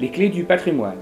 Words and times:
Les 0.00 0.10
clés 0.10 0.28
du 0.28 0.44
patrimoine. 0.44 1.00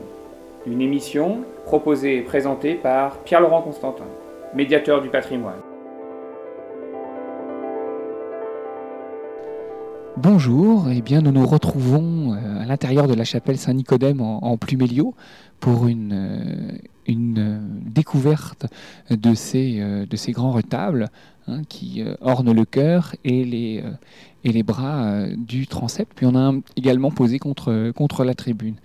Une 0.67 0.81
émission 0.81 1.43
proposée 1.67 2.17
et 2.17 2.23
présentée 2.23 2.77
par 2.77 3.19
Pierre-Laurent 3.25 3.61
Constantin, 3.61 4.07
médiateur 4.55 5.03
du 5.03 5.11
patrimoine. 5.11 5.61
Bonjour, 10.17 10.87
eh 10.91 11.03
bien 11.03 11.21
nous 11.21 11.31
nous 11.31 11.47
retrouvons 11.47 12.33
euh, 12.33 12.63
à 12.63 12.65
l'intérieur 12.65 13.07
de 13.07 13.13
la 13.13 13.25
chapelle 13.25 13.59
Saint-Nicodème 13.59 14.23
en, 14.23 14.57
Pluméliau 14.57 15.15
pour 15.61 15.89
une, 15.89 16.15
euh, 16.15 17.13
euh, 17.37 17.59
découverte 17.85 18.65
de 19.11 19.35
ces, 19.35 19.79
grands 20.31 20.53
retables 20.53 21.09
hein, 21.49 21.61
qui 21.69 22.03
ornent 22.23 22.55
le 22.55 22.65
cœur 22.65 23.15
et 23.25 23.45
les, 23.45 23.85
et 24.47 24.53
les 24.53 24.63
bras 24.63 25.27
du 25.37 25.67
transept. 25.67 26.13
Puis 26.15 26.25
on 26.25 26.37
a 26.37 26.55
également 26.77 27.11
posé 27.11 27.39
contre, 27.39 27.91
contre 27.91 28.25
la 28.25 28.35
tribune. 28.35 28.77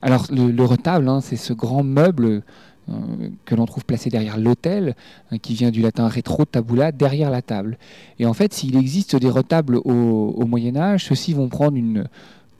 Alors 0.00 0.26
le, 0.30 0.64
retable, 0.64 1.08
hein, 1.08 1.20
c'est 1.20 1.36
ce 1.36 1.52
grand 1.52 1.82
meuble 1.82 2.42
euh, 2.88 3.28
que 3.44 3.54
l'on 3.54 3.66
trouve 3.66 3.84
placé 3.84 4.10
derrière 4.10 4.38
l'autel, 4.38 4.94
hein, 5.30 5.38
qui 5.38 5.54
vient 5.54 5.70
du 5.70 5.82
latin 5.82 6.08
retro 6.08 6.44
tabula, 6.44 6.92
derrière 6.92 7.30
la 7.30 7.42
table. 7.42 7.78
Et 8.18 8.26
en 8.26 8.32
fait, 8.32 8.52
s'il 8.52 8.76
existe 8.76 9.16
des 9.16 9.30
retables 9.30 9.76
au, 9.76 10.46
Moyen 10.46 10.76
Âge, 10.76 11.06
ceux-ci 11.06 11.32
vont 11.32 11.48
prendre 11.48 11.76
une 11.76 12.08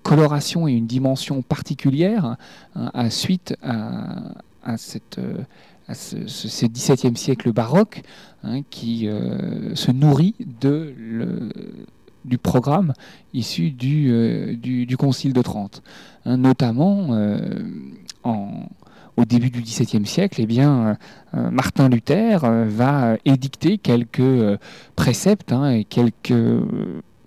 coloration 0.03 0.67
et 0.67 0.73
une 0.73 0.87
dimension 0.87 1.43
particulière 1.43 2.37
hein, 2.75 2.91
à 2.95 3.11
suite 3.11 3.57
à, 3.63 4.77
cette, 4.77 5.19
euh, 5.19 5.45
ce, 5.93 6.67
XVIIe 6.67 7.17
siècle 7.17 7.53
baroque 7.53 8.03
qui 8.71 9.09
euh, 9.09 9.75
se 9.75 9.93
nourrit 9.93 10.35
de 10.61 10.95
du 12.25 12.39
programme 12.39 12.93
issu 13.35 13.71
du, 13.71 14.57
du, 14.57 14.97
Concile 14.97 15.33
de 15.33 15.43
Trente, 15.43 15.83
notamment 16.27 17.09
en, 18.25 18.67
au 19.17 19.25
début 19.25 19.51
du 19.51 19.61
XVIIe 19.61 20.07
siècle, 20.07 20.41
eh 20.41 20.47
bien, 20.47 20.87
euh, 20.87 20.95
euh, 21.35 21.51
Martin 21.51 21.89
Luther 21.89 22.45
euh, 22.45 22.65
va 22.67 23.17
édicter 23.25 23.79
quelques 23.79 24.59
préceptes 24.97 25.53
hein, 25.53 25.71
et 25.71 25.85
quelques 25.85 26.33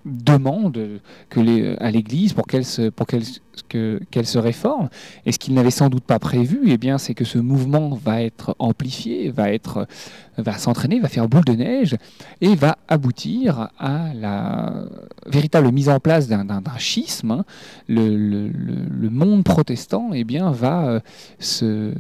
demande 0.06 1.02
que 1.30 1.76
à 1.82 1.92
l'Église 1.92 2.34
pour 2.34 2.46
qu'elle 2.46 2.66
se, 2.66 4.38
réforme. 4.38 4.90
Et 5.26 5.32
ce 5.32 5.40
qu'il 5.40 5.54
n'avait 5.56 5.72
sans 5.72 5.90
doute 5.90 6.04
pas 6.04 6.20
prévu, 6.20 6.62
eh 6.68 6.78
bien, 6.78 6.98
c'est 6.98 7.14
que 7.14 7.26
ce 7.26 7.40
mouvement 7.40 7.90
va 7.96 8.22
être 8.22 8.56
amplifié, 8.60 9.32
va, 9.32 10.58
s'entraîner, 10.58 11.00
va 11.00 11.10
faire 11.10 11.28
boule 11.28 11.46
de 11.46 11.54
neige 11.54 11.96
et 12.42 12.56
va 12.56 12.78
aboutir 12.88 13.70
à 13.80 14.14
la 14.14 14.86
véritable 15.26 15.72
mise 15.72 15.90
en 15.90 16.00
place 16.00 16.28
d'un, 16.28 16.46
schisme. 16.78 17.32
Hein. 17.32 17.46
Le, 17.88 18.16
le, 18.16 18.50
le, 18.50 19.10
monde 19.10 19.44
protestant 19.44 20.12
eh 20.14 20.24
bien, 20.24 20.52
va 20.52 20.86
euh, 20.88 21.00
se 21.40 21.94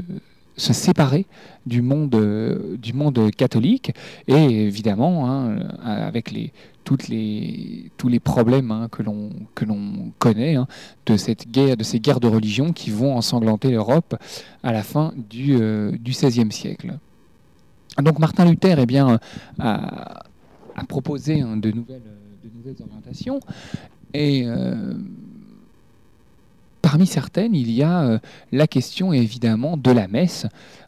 se 0.57 0.73
séparer 0.73 1.25
du 1.65 1.81
monde, 1.81 2.15
catholique 3.35 3.91
et 4.27 4.33
évidemment 4.33 5.29
hein, 5.29 5.57
avec 5.83 6.33
tous 6.83 6.97
les 7.09 8.19
problèmes 8.23 8.71
hein, 8.71 8.87
que 8.91 9.03
l'on 9.03 10.11
connaît 10.19 10.55
hein, 10.55 10.67
de 11.05 11.17
cette 11.17 11.49
guerre, 11.49 11.77
de 11.77 11.83
ces 11.83 11.99
guerres 11.99 12.19
de 12.19 12.27
religion 12.27 12.73
qui 12.73 12.91
vont 12.91 13.15
ensanglanter 13.15 13.71
l'Europe 13.71 14.15
à 14.63 14.71
la 14.71 14.83
fin 14.83 15.13
du, 15.29 15.57
euh, 15.59 15.91
XVIe 16.03 16.51
siècle. 16.51 16.97
Donc 18.01 18.19
Martin 18.19 18.45
Luther 18.45 18.77
eh 18.79 18.85
bien, 18.85 19.19
a, 19.59 20.23
proposé 20.87 21.35
de, 21.35 21.71
nouvelles, 21.71 22.01
de 22.43 22.49
nouvelles 22.53 22.75
orientations 22.81 23.39
et 24.13 24.43
euh, 24.45 24.93
parmi 26.95 27.07
certaines, 27.07 27.53
il 27.53 27.71
y 27.71 27.83
a 27.83 28.03
euh, 28.03 28.19
la 28.53 28.67
question 28.67 29.11
évidemment 29.11 29.75
de 29.75 29.91
la 29.91 30.07
messe. 30.07 30.47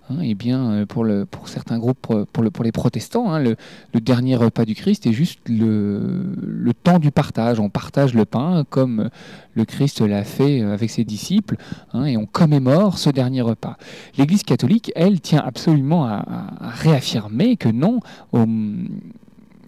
Hein, 0.09 0.19
eh 0.23 0.35
bien, 0.35 0.71
euh, 0.71 0.85
pour, 0.85 1.49
certains 1.49 1.79
groupes, 1.79 2.07
pour, 2.31 2.43
le, 2.43 2.49
pour 2.49 2.63
les 2.63 2.71
protestants, 2.71 3.33
hein, 3.33 3.43
le, 3.43 3.57
dernier 3.99 4.37
repas 4.37 4.63
du 4.63 4.73
Christ 4.73 5.05
est 5.05 5.11
juste 5.11 5.41
le, 5.49 6.33
le, 6.41 6.73
temps 6.73 6.99
du 6.99 7.11
partage. 7.11 7.59
On 7.59 7.69
partage 7.69 8.13
le 8.13 8.23
pain 8.23 8.63
comme 8.69 9.09
le 9.53 9.65
Christ 9.65 9.99
l'a 9.99 10.23
fait 10.23 10.61
euh, 10.61 10.73
avec 10.73 10.91
ses 10.91 11.03
disciples, 11.03 11.57
hein, 11.91 12.05
et 12.05 12.15
on 12.15 12.25
commémore 12.25 12.99
ce 12.99 13.09
dernier 13.09 13.41
repas. 13.41 13.75
L'Église 14.17 14.43
catholique, 14.43 14.93
elle, 14.95 15.19
tient 15.19 15.43
absolument 15.45 16.05
à, 16.05 16.23
à 16.61 16.69
réaffirmer 16.69 17.57
que 17.57 17.67
non, 17.67 17.99
au, 18.31 18.45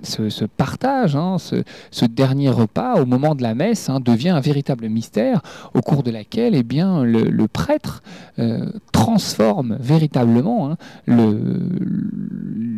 ce, 0.03 0.45
partage, 0.45 1.15
hein, 1.15 1.37
ce, 1.39 2.05
dernier 2.05 2.49
repas 2.49 3.01
au 3.01 3.05
moment 3.05 3.35
de 3.35 3.43
la 3.43 3.55
messe 3.55 3.89
hein, 3.89 3.99
devient 3.99 4.29
un 4.29 4.39
véritable 4.39 4.89
mystère 4.89 5.41
au 5.73 5.81
cours 5.81 6.03
de 6.03 6.11
laquelle 6.11 6.55
eh 6.55 6.63
bien, 6.63 7.03
le, 7.03 7.47
prêtre 7.47 8.01
euh, 8.39 8.71
transforme 8.91 9.77
véritablement 9.79 10.71
hein, 10.71 10.77
le, 11.05 11.39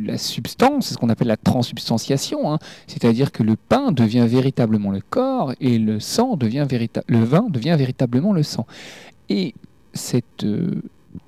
la 0.05 0.17
substance, 0.17 0.89
ce 0.89 0.97
qu'on 0.97 1.09
appelle 1.09 1.27
la 1.27 1.37
transubstantiation, 1.37 2.57
c'est-à-dire 2.87 3.31
que 3.31 3.43
le 3.43 3.55
pain 3.55 3.91
devient 3.91 4.25
véritablement 4.27 4.91
le 4.91 5.01
corps 5.01 5.53
et 5.59 5.77
le 5.77 5.99
sang 5.99 6.35
devient 6.35 6.67
le 7.07 7.23
vin 7.23 7.47
devient 7.49 7.75
véritablement 7.77 8.33
le 8.33 8.43
sang. 8.43 8.65
Et 9.29 9.53
cette 9.93 10.43
euh, 10.43 10.81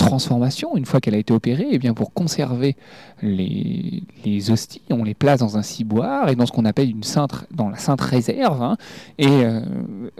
transformation, 0.05 0.75
une 0.75 0.85
fois 0.85 0.99
qu'elle 0.99 1.15
a 1.15 1.17
été 1.17 1.33
opérée, 1.33 1.63
et 1.63 1.75
eh 1.75 1.79
bien 1.79 1.93
pour 1.93 2.13
conserver 2.13 2.75
les, 3.21 4.03
les, 4.25 4.51
hosties, 4.51 4.81
on 4.89 5.03
les 5.03 5.13
place 5.13 5.39
dans 5.39 5.57
un 5.57 5.61
ciboire 5.61 6.29
et 6.29 6.35
dans 6.35 6.45
ce 6.45 6.51
qu'on 6.51 6.65
appelle 6.65 6.89
une 6.89 7.03
sainte, 7.03 7.45
dans 7.51 7.69
la 7.69 7.77
sainte 7.77 8.01
réserve. 8.01 8.61
Hein. 8.61 8.77
et 9.17 9.27
euh, 9.27 9.61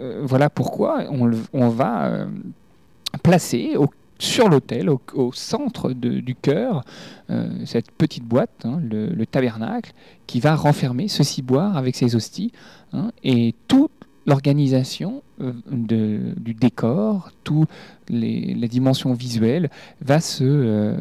euh, 0.00 0.22
voilà 0.24 0.50
pourquoi 0.50 1.04
on, 1.10 1.30
on 1.52 1.68
va 1.68 2.06
euh, 2.06 2.26
placer 3.22 3.74
sur 4.18 4.48
l'autel, 4.48 4.88
au, 4.88 5.32
centre 5.32 5.90
de, 5.90 6.20
du 6.20 6.34
cœur, 6.34 6.84
cette 7.64 7.90
petite 7.90 8.24
boîte, 8.24 8.64
hein, 8.64 8.78
le, 8.80 9.08
le, 9.08 9.26
tabernacle, 9.26 9.92
qui 10.26 10.40
va 10.40 10.54
renfermer 10.54 11.08
ce 11.08 11.24
ciboire 11.24 11.76
avec 11.76 11.96
ses 11.96 12.14
hosties. 12.14 12.52
Hein, 12.92 13.10
et 13.24 13.56
tout 13.66 13.90
l'organisation 14.26 15.22
euh, 15.40 15.52
du 15.70 16.54
décor, 16.54 17.30
toutes 17.42 17.68
les, 18.08 18.54
dimensions 18.68 19.12
visuelles 19.12 19.70
va 20.00 20.20
se 20.20 20.44
euh, 20.44 20.96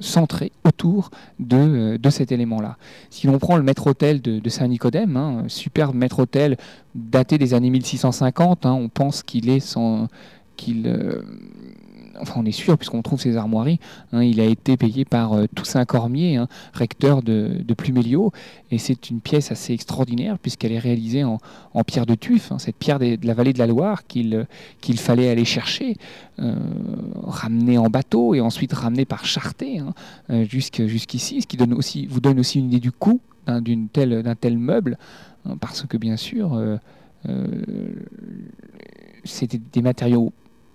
centrer 0.00 0.52
autour 0.64 1.10
de, 1.38 1.96
de 1.96 2.10
cet 2.10 2.32
élément-là. 2.32 2.76
Si 3.10 3.26
l'on 3.26 3.38
prend 3.38 3.56
le 3.56 3.62
maître-autel 3.62 4.20
de, 4.20 4.48
Saint-Nicodème, 4.48 5.16
hein, 5.16 5.44
superbe 5.48 5.94
maître-autel 5.94 6.56
daté 6.94 7.38
des 7.38 7.54
années 7.54 7.70
1650, 7.70 8.66
hein, 8.66 8.72
on 8.72 8.88
pense 8.88 9.22
qu'il 9.22 9.48
est 9.48 9.60
sans 9.60 10.08
qu'il 10.56 10.86
euh, 10.86 11.22
enfin 12.20 12.34
on 12.36 12.44
est 12.44 12.52
sûr 12.52 12.76
puisqu'on 12.78 13.02
trouve 13.02 13.20
ses 13.20 13.36
armoiries, 13.36 13.78
hein, 14.12 14.22
il 14.22 14.40
a 14.40 14.44
été 14.44 14.76
payé 14.76 15.04
par 15.04 15.32
euh, 15.32 15.46
Toussaint 15.54 15.84
Cormier, 15.84 16.36
hein, 16.36 16.48
recteur 16.72 17.22
de, 17.22 17.62
de, 17.66 17.74
et 18.70 18.78
c'est 18.78 19.10
une 19.10 19.20
pièce 19.20 19.50
assez 19.52 19.72
extraordinaire 19.72 20.38
puisqu'elle 20.38 20.72
est 20.72 20.78
réalisée 20.78 21.24
en, 21.24 21.38
pierre 21.86 22.06
de 22.06 22.14
tuf, 22.14 22.50
hein, 22.52 22.58
cette 22.58 22.76
pierre 22.76 22.98
de 22.98 23.18
la 23.22 23.34
vallée 23.34 23.52
de 23.52 23.58
la 23.58 23.66
Loire 23.66 24.06
qu'il 24.06 24.34
euh, 24.34 24.96
fallait 24.96 25.28
aller 25.28 25.44
chercher, 25.44 25.96
euh, 26.38 26.54
ramener 27.24 27.78
en 27.78 27.88
bateau 27.88 28.34
et 28.34 28.40
ensuite 28.40 28.72
ramener 28.72 29.04
par 29.04 29.24
charté 29.24 29.80
jusqu'ici, 30.28 31.42
ce 31.42 31.46
qui 31.46 31.56
donne 31.56 31.74
aussi, 31.74 32.06
vous 32.06 32.20
donne 32.20 32.38
aussi 32.38 32.58
une 32.58 32.66
idée 32.66 32.80
du 32.80 32.92
coût 32.92 33.20
d'un 33.46 33.62
tel, 33.92 34.24
tel 34.40 34.58
meuble, 34.58 34.96
parce 35.60 35.84
que 35.86 35.96
bien 35.96 36.16
sûr, 36.16 36.58
c'était 39.24 39.60
des 39.72 39.82
matériaux 39.82 40.32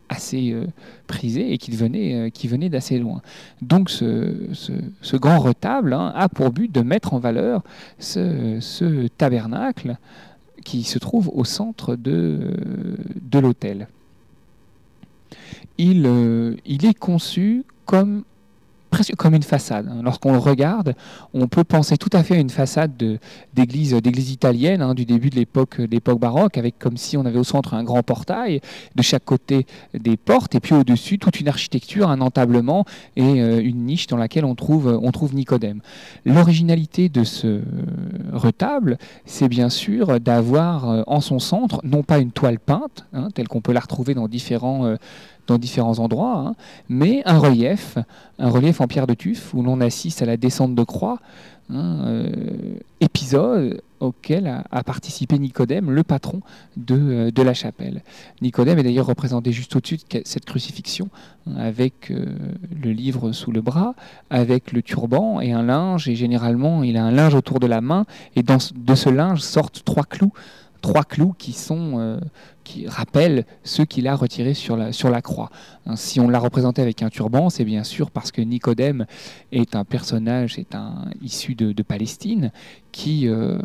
assez 0.10 0.52
euh, 0.52 0.66
prisé 1.08 1.54
et 1.54 1.58
qui 1.58 1.72
venait, 1.72 2.28
euh, 2.28 2.48
venait 2.50 2.70
d'assez 2.70 3.00
loin. 3.00 3.22
Donc 3.62 3.90
ce, 3.90 5.16
grand 5.16 5.40
retable 5.40 5.94
hein, 5.94 6.12
a 6.16 6.28
pour 6.28 6.52
but 6.52 6.72
de 6.72 6.82
mettre 6.82 7.14
en 7.14 7.20
valeur 7.20 7.64
ce, 8.00 8.58
ce, 8.60 9.08
tabernacle 9.08 9.98
qui 10.66 10.84
se 10.84 11.00
trouve 11.00 11.30
au 11.34 11.46
centre 11.46 11.96
de, 11.96 12.56
de 13.22 13.40
l'autel. 13.40 13.88
Il, 15.78 16.06
euh, 16.06 16.56
il 16.66 16.86
est 16.86 16.98
conçu 16.98 17.64
comme 17.86 18.24
presque 19.00 19.16
comme 19.16 19.34
une 19.34 19.44
façade. 19.44 19.88
Hein. 19.88 20.02
Lorsqu'on 20.04 20.34
le 20.34 20.40
regarde, 20.40 20.94
on 21.34 21.48
peut 21.48 21.64
penser 21.64 21.96
tout 21.96 22.10
à 22.12 22.22
fait 22.22 22.36
à 22.36 22.40
une 22.40 22.50
façade 22.50 22.92
d'église 23.54 23.94
d'église 23.94 24.32
italienne 24.32 24.82
hein, 24.82 24.94
du 24.94 25.06
début 25.06 25.30
de 25.30 25.38
l'époque 25.38 25.80
baroque, 26.20 26.58
avec 26.58 26.78
comme 26.80 26.98
si 26.98 27.16
on 27.16 27.26
avait 27.26 27.40
au 27.40 27.46
centre 27.46 27.76
un 27.76 27.86
grand 27.86 28.04
portail, 28.04 28.60
de 28.96 29.02
chaque 29.02 29.24
côté 29.24 29.66
des 29.94 30.18
portes, 30.18 30.54
et 30.56 30.60
puis 30.60 30.76
au-dessus 30.76 31.18
toute 31.18 31.40
une 31.40 31.48
architecture, 31.48 32.10
un 32.10 32.20
entablement 32.20 32.84
et 33.16 33.42
euh, 33.42 33.62
une 33.64 33.86
niche 33.86 34.08
dans 34.08 34.18
laquelle 34.18 34.44
on 34.44 34.56
trouve, 34.56 35.00
trouve 35.14 35.34
Nicodème. 35.34 35.80
L'originalité 36.26 37.08
de 37.08 37.24
ce 37.24 37.62
retable, 38.34 38.98
c'est 39.26 39.48
bien 39.48 39.70
sûr 39.70 40.20
d'avoir 40.20 40.90
euh, 40.90 41.04
en 41.08 41.22
son 41.22 41.40
centre 41.40 41.80
non 41.86 42.04
pas 42.04 42.20
une 42.20 42.32
toile 42.32 42.60
peinte, 42.60 43.06
hein, 43.14 43.30
telle 43.34 43.48
qu'on 43.48 43.62
peut 43.62 43.72
la 43.72 43.80
retrouver 43.80 44.14
dans 44.14 44.28
différents, 44.28 44.86
euh, 44.86 44.98
dans 45.48 45.58
différents 45.58 46.00
endroits, 46.00 46.38
hein, 46.38 46.56
mais 46.90 47.22
un 47.26 47.38
relief, 47.38 47.98
un 48.38 48.50
relief 48.50 48.82
en 48.82 48.88
pierre 48.88 49.08
de 49.08 49.14
tuf 49.14 49.54
où 49.54 49.64
l'on 49.64 49.82
assiste 49.82 50.22
à 50.22 50.26
la 50.26 50.38
descente 50.38 50.76
de 50.76 50.84
croix, 50.84 51.20
hein, 51.70 52.02
euh, 52.06 52.76
épisode 53.00 53.82
auquel 54.00 54.48
a, 54.48 54.84
participé 54.84 55.38
Nicodème, 55.38 55.92
le 55.92 56.04
patron 56.04 56.40
de, 56.78 57.32
de 57.32 57.42
la 57.42 57.54
chapelle. 57.54 58.02
Nicodème 58.42 58.80
est 58.80 58.84
d'ailleurs 58.84 59.08
représenté 59.08 59.52
juste 59.52 59.76
au-dessus 59.76 59.98
de 59.98 60.22
cette 60.24 60.46
crucifixion, 60.46 61.10
hein, 61.48 61.56
avec 61.58 62.10
le 62.10 62.92
livre 62.92 63.34
sous 63.34 63.52
le 63.52 63.62
bras, 63.62 63.96
avec 64.30 64.72
le 64.72 64.82
turban 64.82 65.42
et 65.42 65.52
un 65.52 65.64
linge, 65.64 66.08
et 66.08 66.16
généralement 66.16 66.84
il 66.84 66.96
a 66.96 67.04
un 67.04 67.12
linge 67.12 67.36
autour 67.36 67.60
de 67.60 67.68
la 67.68 67.82
main, 67.82 68.06
et 68.36 68.44
de 68.44 68.96
ce 68.96 69.10
linge 69.10 69.42
sortent 69.42 69.84
trois 69.84 70.04
clous 70.04 70.32
trois 70.82 71.04
clous 71.04 71.34
qui 71.38 71.54
sont 71.54 72.00
euh, 72.00 72.20
qui 72.70 72.88
rappellent 72.88 73.46
ceux 73.64 73.84
qu'il 73.84 74.08
a 74.08 74.16
retirés 74.16 74.54
sur 74.54 74.78
la, 74.78 74.92
sur 74.92 75.10
la 75.10 75.24
croix. 75.24 75.50
Hein, 75.88 75.96
si 75.96 76.20
on 76.20 76.30
l'a 76.30 76.38
représenté 76.38 76.84
avec 76.84 77.02
un 77.02 77.10
turban, 77.10 77.50
c'est 77.50 77.66
bien 77.66 77.84
sûr 77.84 78.12
parce 78.12 78.32
que 78.32 78.42
Nicodème 78.42 79.08
est 79.52 79.76
un 79.76 79.84
personnage, 79.84 80.60
est 80.60 80.76
un 80.76 81.10
issu 81.20 81.56
de, 81.56 81.82
Palestine, 81.82 82.52
qui, 82.92 83.28
euh, 83.28 83.58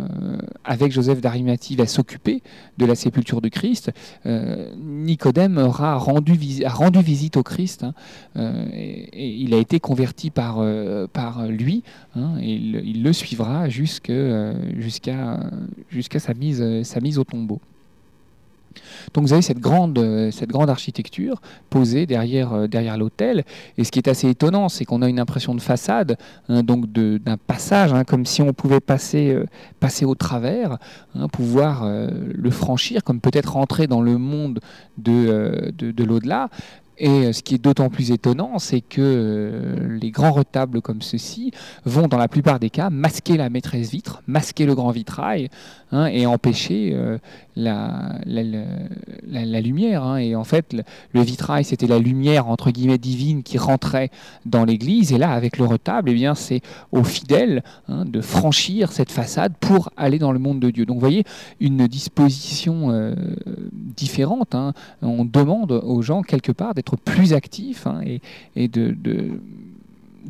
avec 0.65 0.91
Joseph 0.91 1.21
d'Arimathie, 1.21 1.77
va 1.77 1.87
s'occuper 1.87 2.43
de 2.79 2.87
la 2.87 2.95
sépulture 2.95 3.43
de 3.43 3.49
Christ. 3.49 3.91
Euh, 4.25 4.73
Nicodème 4.79 5.59
aura 5.59 5.97
rendu, 5.97 6.65
a 6.65 6.71
rendu 6.71 7.03
visite 7.03 7.37
au 7.37 7.43
Christ, 7.43 7.85
hein, 8.35 8.69
et, 8.73 9.43
il 9.43 9.53
a 9.53 9.59
été 9.59 9.81
converti 9.81 10.31
par, 10.31 10.65
par 11.13 11.47
lui, 11.47 11.83
hein, 12.17 12.37
et 12.41 12.55
il, 12.55 13.03
le 13.03 13.13
suivra 13.13 13.69
jusqu'à 13.69 14.55
jusqu'à 14.79 16.19
sa, 16.19 16.33
mise, 16.33 16.83
sa 16.85 17.01
mise 17.01 17.19
au 17.19 17.25
tombeau. 17.25 17.61
Donc 19.13 19.25
vous 19.25 19.33
avez 19.33 19.43
cette 19.43 19.61
grande, 19.61 19.99
euh, 19.99 20.31
architecture 20.69 21.41
posée 21.71 22.07
derrière, 22.07 22.53
euh, 22.53 22.67
derrière 22.67 22.97
l'hôtel. 22.97 23.45
Et 23.79 23.85
ce 23.85 23.91
qui 23.91 23.99
est 23.99 24.09
assez 24.09 24.29
étonnant, 24.29 24.69
c'est 24.69 24.85
qu'on 24.85 25.03
a 25.03 25.09
une 25.09 25.21
impression 25.21 25.55
de 25.55 25.61
façade, 25.61 26.17
hein, 26.49 26.63
donc 26.63 26.91
d'un 26.91 27.37
passage, 27.37 27.93
hein, 27.93 28.05
comme 28.05 28.27
si 28.27 28.43
on 28.43 28.53
pouvait 28.53 28.81
passer, 28.81 29.31
euh, 29.33 29.47
au 30.05 30.15
travers, 30.15 30.79
hein, 31.15 31.29
pouvoir 31.29 31.87
le 31.87 32.51
franchir, 32.51 33.05
comme 33.05 33.21
peut-être 33.21 33.59
entrer 33.59 33.87
dans 33.87 34.01
le 34.01 34.17
monde 34.17 34.61
de, 34.97 35.71
de, 35.77 35.91
de 35.91 36.05
l'au-delà. 36.05 36.49
Et 36.99 37.09
euh, 37.09 37.33
ce 37.33 37.43
qui 37.43 37.57
est 37.57 37.59
d'autant 37.59 37.89
plus 37.89 38.13
étonnant, 38.13 38.59
c'est 38.59 38.81
que 38.81 39.01
euh, 39.01 39.99
les 40.01 40.11
grands 40.11 40.33
retables 40.33 40.81
comme 40.81 41.03
ceux-ci 41.03 41.51
vont, 41.85 42.07
dans 42.07 42.19
la 42.19 42.29
plupart 42.29 42.61
des 42.61 42.71
cas, 42.71 42.91
masquer 42.91 43.37
la 43.37 43.51
maîtresse 43.51 43.91
vitre, 43.91 44.23
masquer 44.27 44.65
le 44.67 44.75
grand 44.75 44.91
vitrail 44.91 45.51
hein, 45.93 46.07
et 46.07 46.27
empêcher 46.27 46.93
euh, 46.95 47.19
la, 47.57 48.19
la, 48.27 48.65
lumière. 49.27 50.03
Hein. 50.05 50.17
Et 50.17 50.35
en 50.37 50.45
fait, 50.45 50.77
le, 51.13 51.23
vitrail, 51.23 51.65
c'était 51.65 51.87
la 51.87 51.99
lumière 51.99 52.49
entre 52.49 52.71
guillemets 52.71 52.99
divine 52.99 53.43
qui 53.43 53.59
rentrait 53.59 54.11
dans 54.47 54.65
l'église. 54.65 55.13
Et 55.13 55.19
là, 55.19 55.33
avec 55.33 55.59
le 55.59 55.65
retable, 55.65 56.11
eh 56.11 56.15
bien, 56.15 56.35
c'est 56.35 56.61
aux 56.93 57.05
fidèles 57.05 57.63
hein, 57.89 58.05
de 58.05 58.21
franchir 58.21 58.93
cette 58.93 59.11
façade 59.11 59.55
pour 59.61 59.91
aller 59.97 60.19
dans 60.19 60.33
le 60.33 60.39
monde 60.39 60.61
de 60.61 60.71
Dieu. 60.71 60.87
Donc, 60.87 60.97
vous 60.97 61.01
voyez 61.01 61.25
une 61.61 61.87
disposition 61.87 63.15
différente. 63.73 64.57
On 65.03 65.25
demande 65.25 65.73
aux 65.73 66.03
gens 66.03 66.23
quelque 66.23 66.53
part 66.53 66.75
d'être 66.75 66.97
plus 66.97 67.33
actifs 67.33 67.87
hein, 67.87 68.01
et, 68.57 68.69
de, 68.69 68.95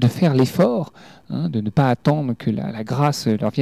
faire 0.08 0.34
l'effort, 0.34 0.92
hein, 1.30 1.48
de 1.48 1.60
ne 1.60 1.70
pas 1.70 1.88
attendre 1.88 2.34
que 2.36 2.50
la, 2.50 2.70
la 2.70 2.84
grâce 2.84 3.26
leur 3.26 3.50
vienne 3.50 3.54